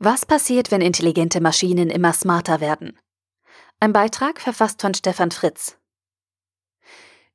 [0.00, 2.96] Was passiert, wenn intelligente Maschinen immer smarter werden?
[3.80, 5.76] Ein Beitrag verfasst von Stefan Fritz.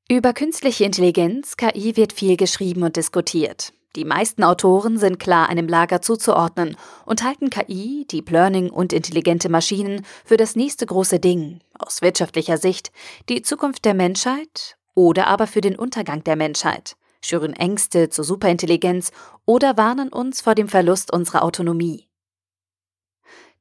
[0.09, 3.73] Über künstliche Intelligenz, KI, wird viel geschrieben und diskutiert.
[3.97, 9.49] Die meisten Autoren sind klar einem Lager zuzuordnen und halten KI, Deep Learning und intelligente
[9.49, 12.93] Maschinen für das nächste große Ding, aus wirtschaftlicher Sicht,
[13.27, 19.11] die Zukunft der Menschheit oder aber für den Untergang der Menschheit, schüren Ängste zur Superintelligenz
[19.45, 22.07] oder warnen uns vor dem Verlust unserer Autonomie.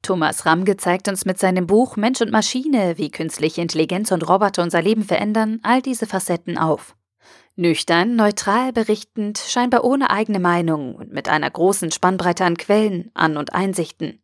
[0.02, 4.64] Thomas Ramge zeigt uns mit seinem Buch Mensch und Maschine, wie künstliche Intelligenz und Roboter
[4.64, 6.96] unser Leben verändern, all diese Facetten auf.
[7.54, 13.36] Nüchtern, neutral berichtend, scheinbar ohne eigene Meinung und mit einer großen Spannbreite an Quellen, An-
[13.36, 14.20] und Einsichten.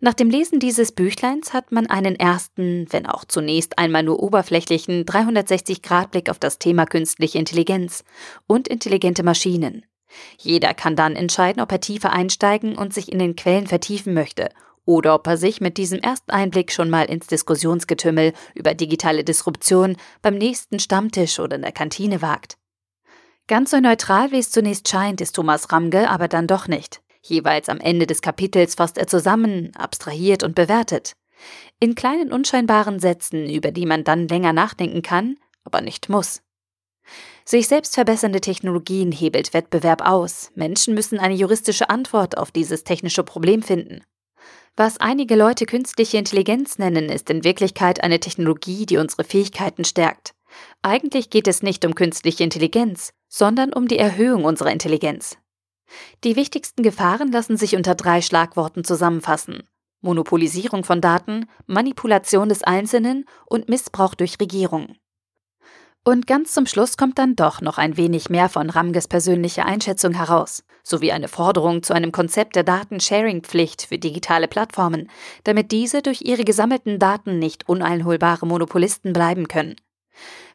[0.00, 5.04] Nach dem Lesen dieses Büchleins hat man einen ersten, wenn auch zunächst einmal nur oberflächlichen
[5.04, 8.02] 360-Grad-Blick auf das Thema künstliche Intelligenz
[8.46, 9.84] und intelligente Maschinen.
[10.38, 14.48] Jeder kann dann entscheiden, ob er tiefer einsteigen und sich in den Quellen vertiefen möchte
[14.86, 19.96] oder ob er sich mit diesem ersten Einblick schon mal ins Diskussionsgetümmel über digitale Disruption
[20.22, 22.56] beim nächsten Stammtisch oder in der Kantine wagt.
[23.48, 27.02] Ganz so neutral, wie es zunächst scheint, ist Thomas Ramge aber dann doch nicht.
[27.22, 31.16] Jeweils am Ende des Kapitels fasst er zusammen, abstrahiert und bewertet.
[31.80, 36.42] In kleinen unscheinbaren Sätzen, über die man dann länger nachdenken kann, aber nicht muss.
[37.44, 40.50] Sich selbst verbessernde Technologien hebelt Wettbewerb aus.
[40.54, 44.02] Menschen müssen eine juristische Antwort auf dieses technische Problem finden.
[44.78, 50.34] Was einige Leute künstliche Intelligenz nennen, ist in Wirklichkeit eine Technologie, die unsere Fähigkeiten stärkt.
[50.82, 55.38] Eigentlich geht es nicht um künstliche Intelligenz, sondern um die Erhöhung unserer Intelligenz.
[56.24, 59.62] Die wichtigsten Gefahren lassen sich unter drei Schlagworten zusammenfassen.
[60.02, 64.98] Monopolisierung von Daten, Manipulation des Einzelnen und Missbrauch durch Regierungen.
[66.08, 70.12] Und ganz zum Schluss kommt dann doch noch ein wenig mehr von Ramges persönlicher Einschätzung
[70.12, 75.10] heraus, sowie eine Forderung zu einem Konzept der Datensharing-Pflicht für digitale Plattformen,
[75.42, 79.74] damit diese durch ihre gesammelten Daten nicht uneinholbare Monopolisten bleiben können.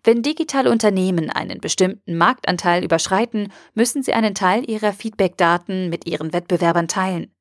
[0.05, 6.31] Wenn digitale Unternehmen einen bestimmten Marktanteil überschreiten, müssen sie einen Teil ihrer Feedback-Daten mit ihren
[6.31, 7.35] Wettbewerbern teilen.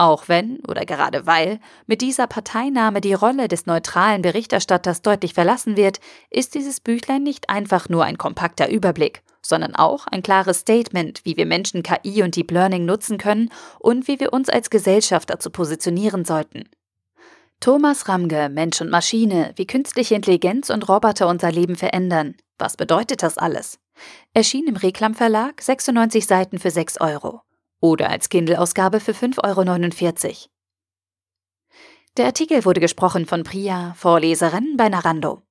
[0.00, 5.76] Auch wenn oder gerade weil mit dieser Parteinahme die Rolle des neutralen Berichterstatters deutlich verlassen
[5.76, 5.98] wird,
[6.30, 11.36] ist dieses Büchlein nicht einfach nur ein kompakter Überblick, sondern auch ein klares Statement, wie
[11.36, 13.50] wir Menschen KI und Deep Learning nutzen können
[13.80, 16.68] und wie wir uns als Gesellschaft dazu positionieren sollten.
[17.58, 22.36] Thomas Ramge, Mensch und Maschine, wie künstliche Intelligenz und Roboter unser Leben verändern.
[22.56, 23.80] Was bedeutet das alles?
[24.32, 27.42] Erschien im Reklam Verlag 96 Seiten für 6 Euro
[27.80, 30.50] oder als Kindle-Ausgabe für 5,49 Euro.
[32.16, 35.47] Der Artikel wurde gesprochen von Priya, Vorleserin bei Narando.